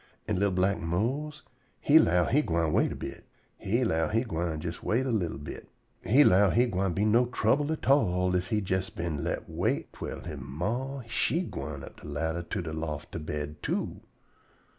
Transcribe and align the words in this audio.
An' 0.27 0.39
li'l 0.39 0.49
black 0.49 0.79
Mose 0.79 1.43
he 1.79 1.99
'low 1.99 2.25
he 2.25 2.41
gwine 2.41 2.73
wait 2.73 2.91
a 2.91 2.95
bit. 2.95 3.23
He 3.59 3.83
'low 3.85 4.07
he 4.07 4.23
gwine 4.23 4.59
jes 4.59 4.81
wait 4.81 5.05
a 5.05 5.11
li'l 5.11 5.37
bit. 5.37 5.69
He 6.03 6.23
'low 6.23 6.49
he 6.49 6.65
gwine 6.65 6.93
be 6.93 7.05
no 7.05 7.27
trouble 7.27 7.71
at 7.71 7.87
all 7.87 8.35
ef 8.35 8.47
he 8.47 8.61
jes 8.65 8.89
been 8.89 9.23
let 9.23 9.47
wait 9.47 9.93
twell 9.93 10.21
he 10.21 10.33
ma 10.37 11.03
she 11.05 11.41
gwine 11.43 11.83
up 11.83 12.01
de 12.01 12.07
ladder 12.07 12.41
to 12.41 12.63
de 12.63 12.73
loft 12.73 13.11
to 13.11 13.19
bed, 13.19 13.61
too. 13.61 14.01